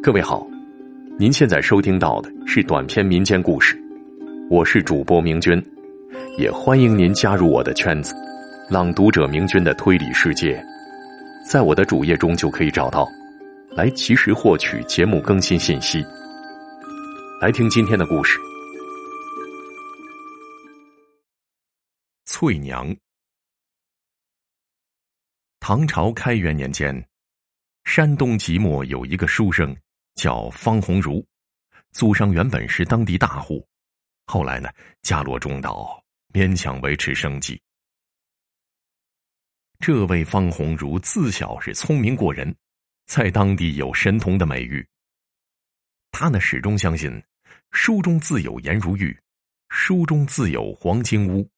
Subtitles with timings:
[0.00, 0.46] 各位好，
[1.18, 3.76] 您现在收听到的是短篇民间故事，
[4.48, 5.60] 我是主播明君，
[6.38, 8.14] 也欢迎您加入我的圈子——
[8.70, 10.64] 朗读者明君的推理世界，
[11.50, 13.08] 在我的主页中就可以找到，
[13.70, 16.04] 来及时获取节目更新信息。
[17.40, 18.38] 来听今天的故事，
[22.26, 22.88] 《翠娘》。
[25.58, 26.94] 唐朝开元年间，
[27.84, 29.76] 山东即墨有一个书生
[30.14, 31.24] 叫方鸿儒，
[31.92, 33.64] 祖上原本是当地大户，
[34.26, 34.68] 后来呢
[35.02, 36.02] 家落中道，
[36.32, 37.60] 勉强维持生计。
[39.78, 42.54] 这位方鸿儒自小是聪明过人，
[43.06, 44.84] 在当地有神童的美誉。
[46.10, 47.22] 他呢始终相信，
[47.70, 49.16] 书中自有颜如玉，
[49.68, 51.48] 书中自有黄金屋，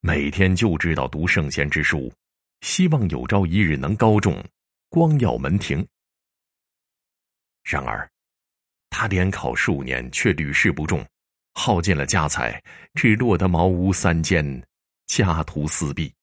[0.00, 2.12] 每天就知道读圣贤之书。
[2.60, 4.42] 希望有朝一日能高中，
[4.94, 5.84] 光耀门庭。
[7.64, 8.08] 然而，
[8.90, 11.04] 他连考数年，却屡试不中，
[11.54, 12.62] 耗尽了家财，
[12.94, 14.64] 只落得茅屋三间，
[15.06, 16.14] 家徒四壁。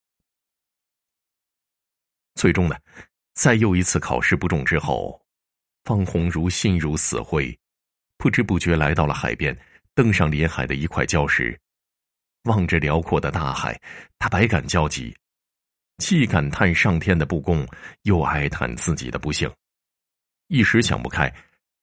[2.36, 2.78] 最终呢，
[3.34, 5.22] 在又一次考试不中之后，
[5.84, 7.60] 方鸿儒心如死灰，
[8.16, 9.54] 不知不觉来到了海边，
[9.94, 11.60] 登上临海的一块礁石，
[12.44, 13.78] 望着辽阔的大海，
[14.18, 15.14] 他百感交集。
[16.02, 17.64] 既感叹上天的不公，
[18.02, 19.48] 又哀叹自己的不幸，
[20.48, 21.32] 一时想不开，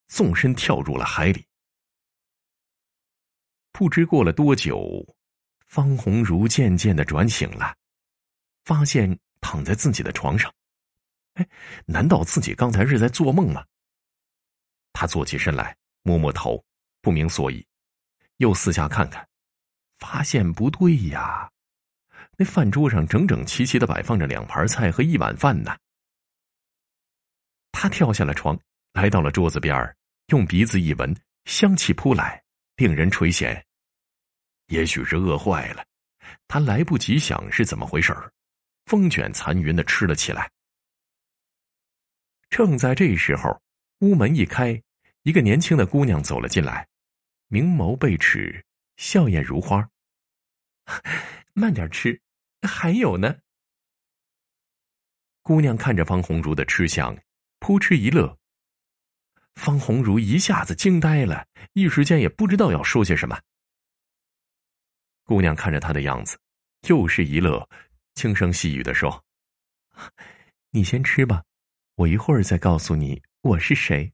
[0.08, 1.46] 纵身跳入了海里。
[3.70, 5.06] 不知过了多久，
[5.68, 7.76] 方鸿儒渐渐的转醒了，
[8.64, 10.52] 发现躺在自己的床上。
[11.34, 11.48] 哎，
[11.86, 13.64] 难道自己刚才是在做梦吗？
[14.92, 16.60] 他坐起身来，摸摸头，
[17.00, 17.64] 不明所以，
[18.38, 19.26] 又四下看看，
[20.00, 21.48] 发现不对呀。
[22.40, 25.76] 那饭桌上整整齐齐的摆放着两盘菜和一碗饭呢。
[27.72, 28.56] 他跳下了床，
[28.92, 29.96] 来到了桌子边，
[30.28, 31.12] 用鼻子一闻，
[31.46, 32.40] 香气扑来，
[32.76, 33.60] 令人垂涎。
[34.68, 35.84] 也许是饿坏了，
[36.46, 38.14] 他来不及想是怎么回事，
[38.86, 40.48] 风卷残云的吃了起来。
[42.50, 43.60] 正在这时候，
[43.98, 44.80] 屋门一开，
[45.22, 46.86] 一个年轻的姑娘走了进来，
[47.48, 48.64] 明眸贝齿，
[48.96, 49.88] 笑靥如花。
[51.52, 52.20] 慢点吃。
[52.62, 53.38] 还有呢。
[55.42, 57.16] 姑娘看着方红如的吃相，
[57.58, 58.38] 扑哧一乐。
[59.54, 63.40] 方红如一下子惊呆了，一时间也不知道要说些什么。
[65.24, 66.38] 姑娘看着他的样子，
[66.88, 67.68] 又是一乐，
[68.14, 69.24] 轻声细语的说
[70.70, 71.42] ：“你先吃吧，
[71.96, 74.12] 我一会儿再告诉你我是谁。”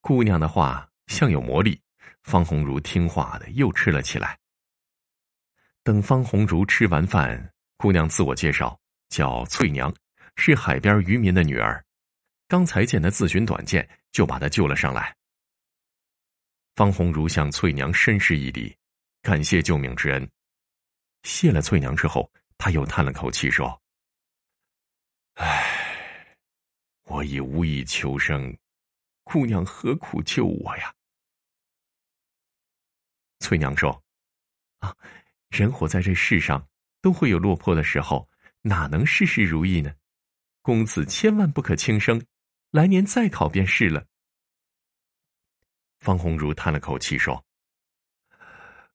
[0.00, 1.80] 姑娘的话像有魔力，
[2.22, 4.38] 方红如听话的又吃了起来。
[5.88, 8.78] 等方红茹吃完饭，姑娘自我介绍
[9.08, 9.90] 叫翠娘，
[10.36, 11.82] 是海边渔民的女儿。
[12.46, 15.16] 刚才见她自寻短见，就把她救了上来。
[16.74, 18.76] 方红茹向翠娘深施一礼，
[19.22, 20.30] 感谢救命之恩。
[21.22, 23.80] 谢了翠娘之后，他又叹了口气说
[25.40, 26.36] ：“唉，
[27.04, 28.54] 我已无意求生，
[29.24, 30.94] 姑娘何苦救我呀？”
[33.40, 33.90] 翠娘说
[34.80, 34.94] ：“啊。”
[35.48, 36.68] 人活在这世上，
[37.00, 38.28] 都会有落魄的时候，
[38.62, 39.94] 哪能事事如意呢？
[40.62, 42.22] 公子千万不可轻生，
[42.70, 44.06] 来年再考便是了。
[45.98, 47.42] 方鸿儒叹了口气说：“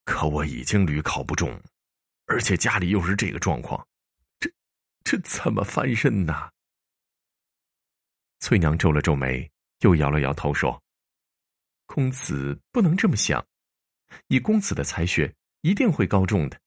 [0.06, 1.60] 可我已经屡考不中，
[2.28, 3.86] 而且家里又是这个状况，
[4.40, 4.50] 这
[5.04, 6.50] 这怎么翻身呢？”
[8.40, 9.50] 翠娘皱了皱眉，
[9.80, 10.82] 又摇了摇头说
[11.88, 13.46] ：“公子不能这么想，
[14.28, 16.60] 以公子的才学。”一定会高中的，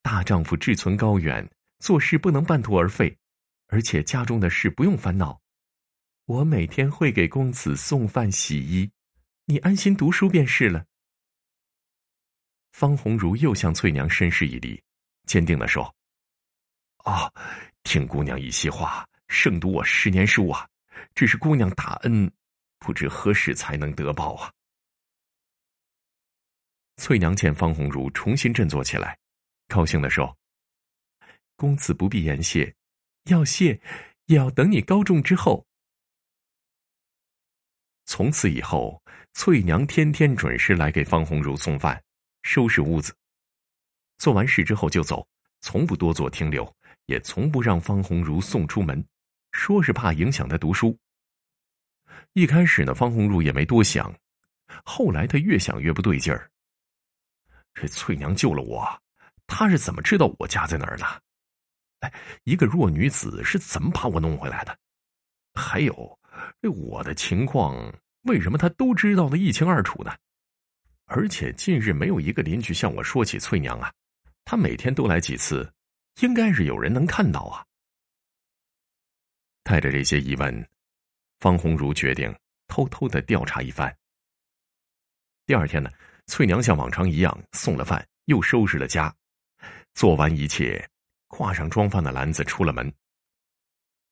[0.00, 1.44] 大丈夫志存高远，
[1.80, 3.18] 做事不能半途而废，
[3.66, 5.40] 而且家中的事不用烦恼，
[6.24, 8.88] 我每天会给公子送饭洗衣，
[9.46, 10.86] 你安心读书便是了。
[12.70, 14.80] 方红如又向翠娘深施一礼，
[15.26, 15.92] 坚定的说
[17.02, 17.28] ：“啊，
[17.82, 20.64] 听姑娘一席话，胜读我十年书啊！
[21.12, 22.30] 这是姑娘大恩，
[22.78, 24.52] 不知何时才能得报啊！”
[26.98, 29.16] 翠娘见方鸿儒重新振作起来，
[29.68, 30.36] 高兴的说
[31.54, 32.74] ：“公子不必言谢，
[33.26, 33.80] 要谢
[34.26, 35.64] 也要等你高中之后。”
[38.04, 39.00] 从此以后，
[39.32, 42.02] 翠娘天天准时来给方鸿儒送饭、
[42.42, 43.14] 收拾屋子。
[44.18, 45.24] 做完事之后就走，
[45.60, 49.02] 从不多做停留，也从不让方鸿儒送出门，
[49.52, 50.98] 说是怕影响他读书。
[52.32, 54.12] 一开始呢，方鸿儒也没多想，
[54.84, 56.50] 后来他越想越不对劲儿。
[57.80, 58.86] 这翠娘救了我，
[59.46, 61.04] 她是怎么知道我家在哪儿的？
[62.00, 62.12] 哎，
[62.44, 64.76] 一个弱女子是怎么把我弄回来的？
[65.54, 66.18] 还有，
[66.62, 67.92] 我的情况
[68.22, 70.12] 为什么她都知道的一清二楚呢？
[71.06, 73.92] 而且近日没有一个邻居向我说起翠娘啊，
[74.44, 75.72] 她每天都来几次，
[76.20, 77.64] 应该是有人能看到啊。
[79.62, 80.68] 带着这些疑问，
[81.40, 82.34] 方红茹决定
[82.66, 83.94] 偷偷的调查一番。
[85.46, 85.90] 第二天呢，
[86.28, 89.12] 翠娘像往常一样送了饭，又收拾了家，
[89.94, 90.86] 做完一切，
[91.28, 92.92] 挎上装饭的篮子出了门。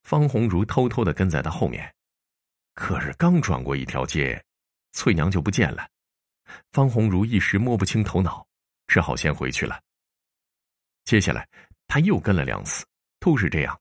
[0.02, 1.94] 方红如偷偷的跟在他后面，
[2.74, 4.42] 可是刚转过一条街，
[4.92, 5.86] 翠娘就不见了。
[6.72, 8.44] 方红如一时摸不清头脑，
[8.86, 9.80] 只好先回去了。
[11.04, 11.46] 接下来，
[11.86, 12.84] 他又跟了两次，
[13.20, 13.78] 都是这样。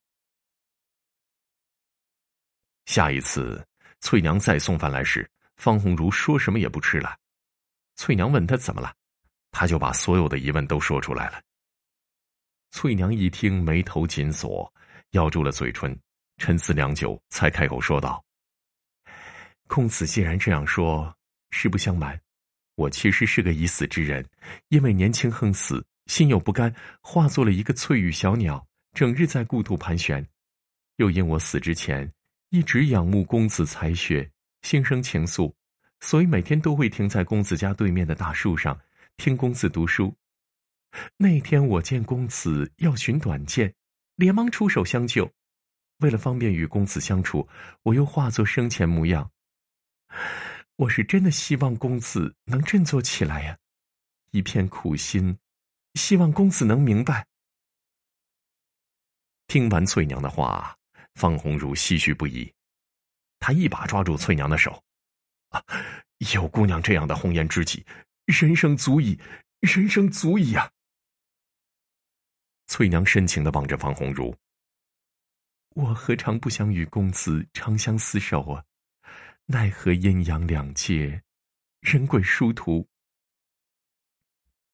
[2.86, 3.66] 下一次，
[4.02, 7.18] 翠娘再送饭来时，方红如说什么也不吃了。
[7.96, 8.94] 翠娘问他怎么了，
[9.52, 11.42] 他就把所有的疑问都说出来了。
[12.72, 14.72] 翠娘一听，眉头紧锁，
[15.12, 15.98] 咬住了嘴唇。
[16.38, 18.22] 沉思良久，才开口说道
[19.68, 21.16] ：“公子既然这样说，
[21.52, 22.20] 实不相瞒，
[22.76, 24.28] 我其实是个已死之人，
[24.68, 30.28] 因为年轻横死，心有不甘，化作了一个翠羽小鸟，整日在故土盘旋。
[30.98, 32.12] 又因我死之前，
[32.50, 34.30] 一直仰慕公子才学，
[34.64, 35.54] 心生情愫，
[36.02, 38.80] 所以每天都会停在公子家对面的大树上，
[39.18, 40.16] 听公子读书。
[41.18, 43.74] 那天我见公子要寻短见，
[44.16, 45.32] 连忙出手相救。”
[46.00, 47.48] 为了方便与公子相处，
[47.84, 49.32] 我又化作生前模样。
[50.76, 53.58] 我是真的希望公子能振作起来呀，
[54.32, 55.38] 一片苦心，
[55.94, 57.26] 希望公子能明白。
[59.48, 60.78] 听完翠娘的话，
[61.16, 62.54] 方红如唏嘘不已，
[63.40, 64.84] 她一把抓住翠娘的手
[65.50, 65.64] ：“啊，
[66.34, 67.86] 有姑娘这样的红颜知己，
[68.26, 69.20] 人生足矣，
[69.62, 70.72] 人生足矣呀！”
[72.68, 74.36] 翠娘深情的望着方红茹。
[75.76, 78.64] 我何尝不想与公子长相厮守啊？
[79.46, 81.22] 奈何阴阳两界，
[81.82, 82.88] 人鬼殊途。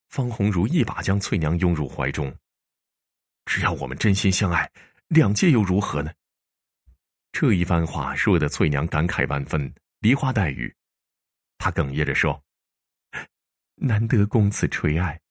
[0.10, 2.34] 方红茹一把将翠娘拥入怀中。
[3.46, 4.72] 只要我们真心相爱，
[5.08, 6.14] 两界又如何呢？
[7.32, 10.75] 这一番话说的翠娘感慨万分，梨花带雨。
[11.57, 12.44] 他哽咽着说
[13.75, 15.21] ：“难得公子垂爱，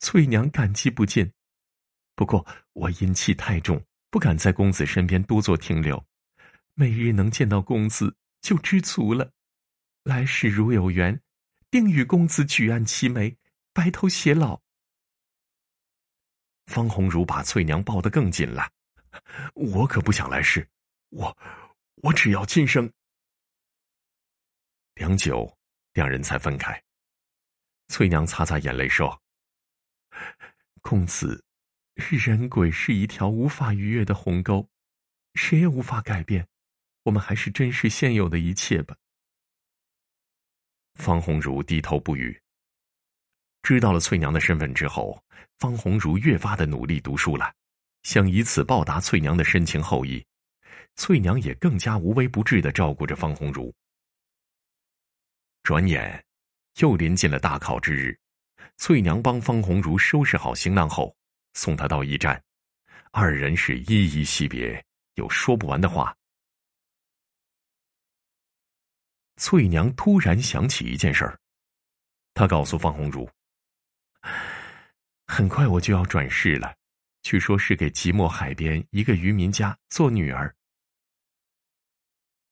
[0.00, 1.32] 翠娘感激不尽。
[2.14, 6.02] 不过我阴气太重。”不敢在公子身边多做停留，
[6.72, 9.30] 每日能见到公子就知足了。
[10.04, 11.20] 来世如有缘，
[11.70, 13.36] 定与公子举案齐眉，
[13.74, 14.62] 白头偕老。
[16.66, 18.70] 方红如把翠娘抱得更紧了，
[19.54, 20.66] 我可不想来世，
[21.10, 21.36] 我
[21.96, 22.90] 我只要今生。
[24.96, 25.54] 良久，
[25.92, 26.82] 两人才分开。
[27.88, 29.20] 翠娘擦擦眼泪说
[30.80, 31.44] ：“公子。”
[32.10, 34.66] 人鬼是一条无法逾越的鸿沟，
[35.34, 36.46] 谁也无法改变。
[37.02, 38.96] 我们还是珍视现有的一切吧。
[40.94, 42.38] 方红茹低头不语。
[43.62, 45.22] 知道了翠娘的身份之后，
[45.58, 47.54] 方红茹越发的努力读书了，
[48.02, 50.24] 想以此报答翠娘的深情厚谊。
[50.94, 53.74] 翠娘也更加无微不至的照顾着方红茹。
[55.66, 56.24] 转眼，
[56.76, 58.16] 又临近了大考之日，
[58.76, 61.12] 翠娘帮方红如收拾好行囊后。
[61.54, 62.40] 送他到驿站，
[63.10, 64.80] 二人是依依惜别，
[65.14, 66.16] 有说不完的话。
[69.38, 71.36] 翠娘突然想起一件事儿，
[72.32, 73.28] 她告诉方红茹
[75.26, 76.76] ：“很快我就要转世了，
[77.22, 80.54] 据说是给即墨海边一个渔民家做女儿。”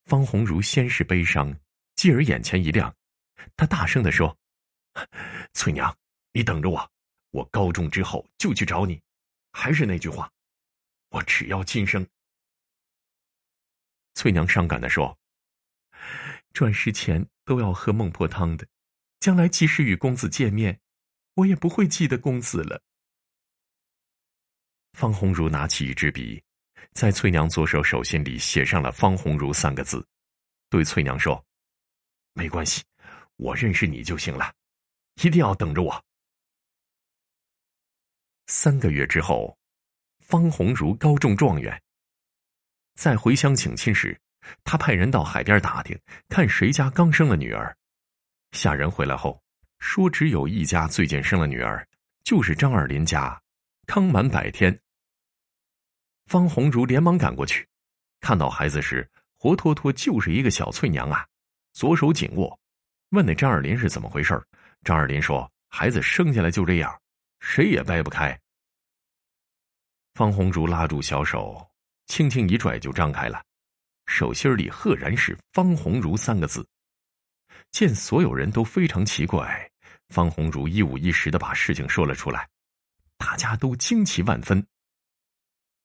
[0.04, 1.56] 方红如先是悲伤，
[1.94, 2.92] 继而眼前一亮，
[3.56, 4.36] 他大声的说
[5.54, 5.96] ：“翠娘，
[6.32, 6.90] 你等着我。”
[7.34, 9.02] 我高中之后就去找你，
[9.50, 10.30] 还是那句话，
[11.08, 12.06] 我只要今生。
[14.14, 15.18] 翠娘伤感的说
[16.54, 18.64] ：“转世前都要喝孟婆汤的，
[19.18, 20.80] 将来即使与公子见面，
[21.34, 22.80] 我也不会记得公子了。”
[24.94, 26.40] 方红如拿起一支笔，
[26.92, 30.06] 在翠娘左手手心里写上了“方红如”三个字，
[30.70, 31.44] 对翠娘说
[32.32, 32.84] ：“没关系，
[33.36, 34.52] 我认识你就行了，
[35.22, 36.04] 一定要等着我。”
[38.46, 39.56] 三个月之后，
[40.20, 41.82] 方红如高中状元。
[42.94, 44.18] 在回乡请亲时，
[44.62, 45.98] 他派人到海边打听，
[46.28, 47.76] 看谁家刚生了女儿。
[48.52, 49.42] 下人回来后
[49.78, 51.86] 说，只有一家最近生了女儿，
[52.22, 53.40] 就是张二林家，
[53.86, 54.78] 刚满百天。
[56.26, 57.66] 方红如连忙赶过去，
[58.20, 61.26] 看到孩子时，活脱脱就是一个小翠娘啊，
[61.72, 62.58] 左手紧握。
[63.14, 64.38] 问那张二林是怎么回事
[64.82, 67.00] 张二林说，孩子生下来就这样。
[67.40, 68.38] 谁也掰不开。
[70.14, 71.66] 方红竹拉住小手，
[72.06, 73.42] 轻轻一拽，就张开了。
[74.06, 76.66] 手心里赫然是“方鸿儒”三个字。
[77.70, 79.70] 见所有人都非常奇怪，
[80.08, 82.48] 方鸿儒一五一十的把事情说了出来，
[83.18, 84.64] 大家都惊奇万分。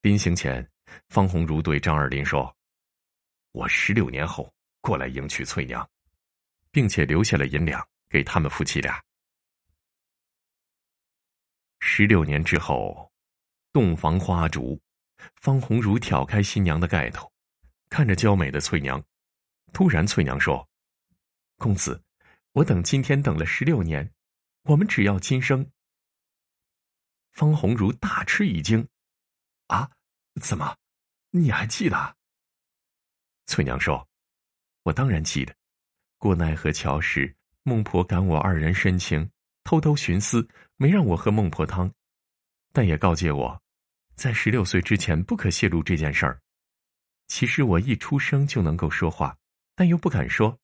[0.01, 0.65] 临行前，
[1.09, 2.55] 方鸿儒对张二林说
[3.51, 5.86] ：“我十六年后过来迎娶翠娘，
[6.72, 9.02] 并且留下了银两给他们夫妻俩。”
[11.80, 13.12] 十六年之后，
[13.72, 14.80] 洞房花烛，
[15.36, 17.32] 方鸿儒挑开新娘的盖头，
[17.90, 19.04] 看着娇美的翠娘，
[19.74, 20.68] 突然，翠娘说。
[21.58, 22.02] 公子，
[22.54, 24.14] 我等今天等了十六年，
[24.64, 25.70] 我们只要今生。
[27.32, 28.88] 方鸿儒大吃一惊，
[29.68, 29.92] 啊，
[30.42, 30.78] 怎么，
[31.32, 32.18] 你还记得？
[33.46, 34.08] 翠娘说
[34.84, 35.56] ：“我当然记得，
[36.20, 37.34] 过奈何桥时，
[37.64, 39.28] 孟婆感我二人深情，
[39.64, 40.46] 偷偷寻思，
[40.76, 41.90] 没让我喝孟婆汤，
[42.74, 43.62] 但也告诫我，
[44.16, 46.42] 在十六岁之前不可泄露这件事儿。
[47.28, 49.38] 其实我一出生就能够说话，
[49.76, 50.60] 但又不敢说。”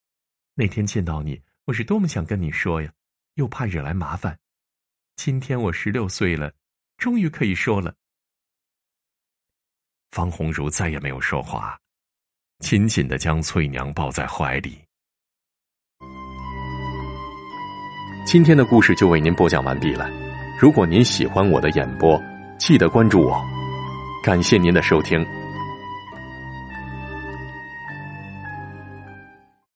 [0.54, 2.92] 那天见到你，我是多么想跟你说呀，
[3.34, 4.38] 又怕惹来麻烦。
[5.16, 6.52] 今天我十六岁了，
[6.98, 7.94] 终于可以说了。
[10.10, 11.80] 方红茹再也没有说话，
[12.58, 14.85] 紧紧的将翠娘抱在怀里。
[18.26, 20.10] 今天的故事就为您播讲完毕了。
[20.58, 22.20] 如果您喜欢我的演播，
[22.58, 23.40] 记得关注我。
[24.20, 25.24] 感谢您的收听。